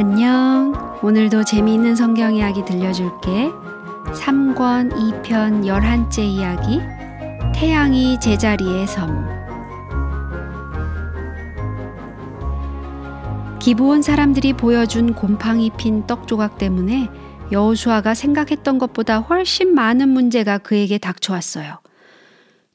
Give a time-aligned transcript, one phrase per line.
[0.00, 1.00] 안녕.
[1.02, 3.50] 오늘도 재미있는 성경 이야기 들려줄게.
[4.14, 6.80] 3권 2편 11째 이야기.
[7.52, 9.26] 태양이 제자리의 섬.
[13.58, 17.10] 기부온 사람들이 보여준 곰팡이 핀 떡 조각 때문에
[17.50, 21.80] 여호수아가 생각했던 것보다 훨씬 많은 문제가 그에게 닥쳐왔어요.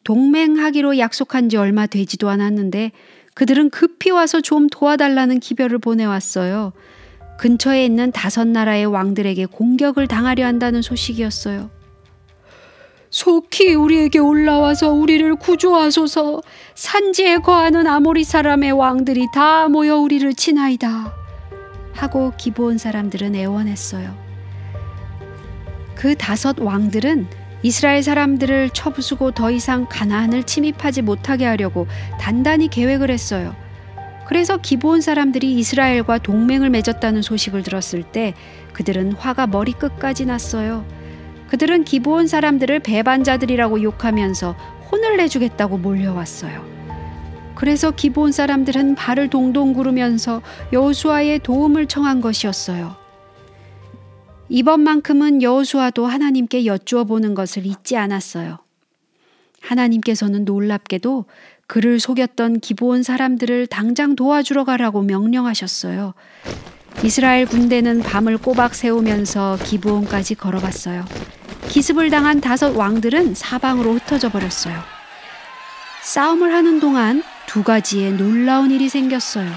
[0.03, 2.91] 동맹하기로 약속한 지 얼마 되지도 않았는데
[3.33, 6.73] 그들은 급히 와서 좀 도와달라는 기별을 보내왔어요.
[7.37, 11.69] 근처에 있는 다섯 나라의 왕들에게 공격을 당하려 한다는 소식이었어요.
[13.09, 16.41] 속히 우리에게 올라와서 우리를 구조하소서
[16.73, 21.13] 산지에 거하는 아모리 사람의 왕들이 다 모여 우리를 치나이다.
[21.93, 24.15] 하고 기부온 사람들은 애원했어요.
[25.93, 27.27] 그 다섯 왕들은
[27.61, 31.87] 이스라엘 사람들을 쳐부수고 더 이상 가나안을 침입하지 못하게 하려고
[32.19, 33.55] 단단히 계획을 했어요.
[34.27, 38.33] 그래서 기본 사람들이 이스라엘과 동맹을 맺었다는 소식을 들었을 때
[38.73, 40.85] 그들은 화가 머리 끝까지 났어요.
[41.49, 44.53] 그들은 기본 사람들을 배반자들이라고 욕하면서
[44.91, 46.73] 혼을 내주겠다고 몰려왔어요.
[47.55, 52.95] 그래서 기본 사람들은 발을 동동 구르면서 여호수아의 도움을 청한 것이었어요.
[54.49, 58.59] 이번만큼은 여호수아도 하나님께 여쭈어 보는 것을 잊지 않았어요.
[59.61, 61.25] 하나님께서는 놀랍게도
[61.73, 66.13] 그를 속였던 기부온 사람들을 당장 도와주러 가라고 명령하셨어요.
[67.03, 71.03] 이스라엘 군대는 밤을 꼬박 세우면서 기부온까지 걸어갔어요.
[71.69, 74.79] 기습을 당한 다섯 왕들은 사방으로 흩어져 버렸어요.
[76.03, 79.49] 싸움을 하는 동안 두 가지의 놀라운 일이 생겼어요.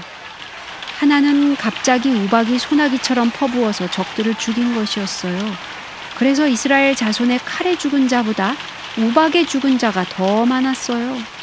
[0.97, 5.37] 하나는 갑자기 우박이 소나기처럼 퍼부어서 적들을 죽인 것이었어요.
[6.17, 8.55] 그래서 이스라엘 자손의 칼에 죽은 자보다
[8.97, 11.36] 우박에 죽은 자가 더 많았어요.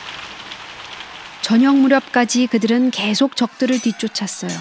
[1.45, 4.59] 저녁 무렵까지 그들은 계속 적들을 뒤쫓았어요.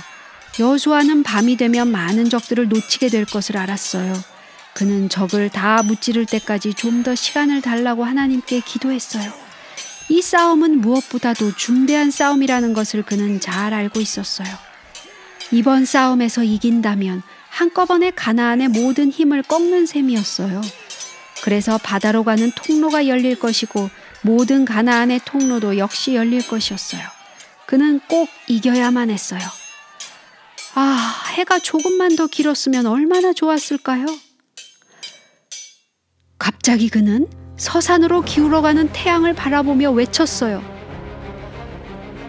[0.59, 4.13] 여수아는 밤이 되면 많은 적들을 놓치게 될 것을 알았어요.
[4.73, 9.31] 그는 적을 다 무찌를 때까지 좀 더 시간을 달라고 하나님께 기도했어요.
[10.09, 14.49] 이 싸움은 무엇보다도 중대한 싸움이라는 것을 그는 잘 알고 있었어요.
[15.51, 20.59] 이번 싸움에서 이긴다면 한꺼번에 가나안의 모든 힘을 꺾는 셈이었어요.
[21.43, 23.89] 그래서 바다로 가는 통로가 열릴 것이고
[24.23, 27.01] 모든 가나안의 통로도 역시 열릴 것이었어요.
[27.66, 29.41] 그는 꼭 이겨야만 했어요.
[30.75, 34.06] 아, 해가 조금만 더 길었으면 얼마나 좋았을까요?
[36.39, 40.63] 갑자기 그는 서산으로 기울어가는 태양을 바라보며 외쳤어요.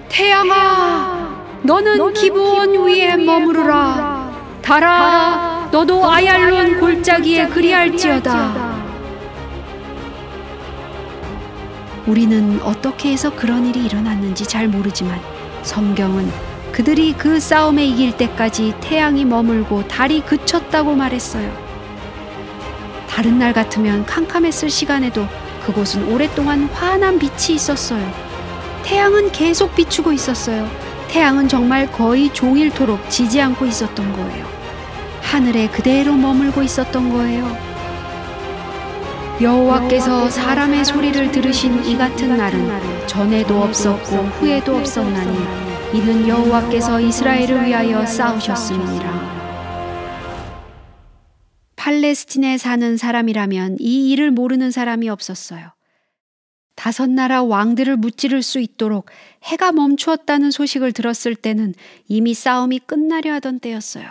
[0.09, 4.61] 태양아, 너는 기본 위에 머무르라.
[4.63, 8.74] 달아, 너도 아얄론 골짜기에 그리할지어다.
[12.07, 15.19] 우리는 어떻게 해서 그런 일이 일어났는지 잘 모르지만
[15.63, 16.31] 성경은
[16.73, 21.51] 그들이 그 싸움에 이길 때까지 태양이 머물고 달이 그쳤다고 말했어요.
[23.09, 25.27] 다른 날 같으면 캄캄했을 시간에도
[25.65, 28.05] 그곳은 오랫동안 환한 빛이 있었어요.
[28.83, 30.69] 태양은 계속 비추고 있었어요.
[31.09, 34.45] 태양은 정말 거의 종일토록 지지 않고 있었던 거예요.
[35.23, 37.74] 하늘에 그대로 머물고 있었던 거예요.
[39.41, 48.07] 여호와께서 사람의 소리를 들으신 이 같은 날은 전에도 없었고 후에도 없었나니 이는 여호와께서 이스라엘을 위하여
[48.07, 49.35] 싸우셨음이니라.
[51.75, 55.73] 팔레스틴에 사는 사람이라면 이 일을 모르는 사람이 없었어요.
[56.77, 59.07] 다섯 나라 왕들을 무찌를 수 있도록
[59.43, 61.75] 해가 멈추었다는 소식을 들었을 때는
[62.07, 64.09] 이미 싸움이 끝나려 하던 때였어요.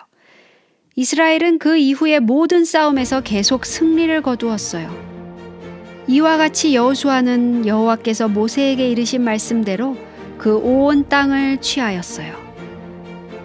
[0.98, 5.13] 이스라엘은 그 이후의 모든 싸움에서 계속 승리를 거두었어요.
[6.08, 9.96] 이와 같이 여호수아는 여호와께서 모세에게 이르신 말씀대로
[10.38, 12.34] 그 온 땅을 취하였어요.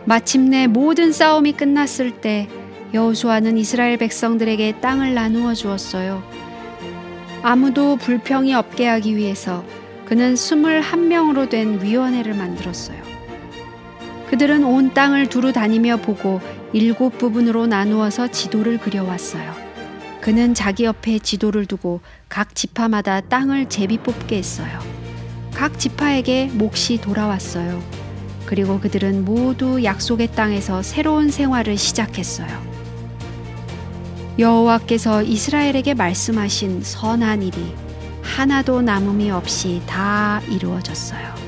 [0.04, 2.48] 마침내 모든 싸움이 끝났을 때
[2.94, 6.22] 여호수아는 이스라엘 백성들에게 땅을 나누어 주었어요.
[7.43, 9.64] 아무도 불평이 없게 하기 위해서
[10.06, 12.99] 그는 스물 한 명으로 된 위원회를 만들었어요.
[14.31, 16.40] 그들은 온 땅을 두루 다니며 보고
[16.72, 19.68] 일곱 부분으로 나누어서 지도를 그려왔어요.
[20.20, 24.81] 그는 자기 옆에 지도를 두고 각 지파마다 땅을 제비 뽑게 했어요.
[25.55, 27.82] 각 지파에게 몫이 돌아왔어요.
[28.47, 32.49] 그리고 그들은 모두 약속의 땅에서 새로운 생활을 시작했어요.
[34.38, 37.75] 여호와께서 이스라엘에게 말씀하신 선한 일이
[38.23, 41.48] 하나도 남음이 없이 다 이루어졌어요.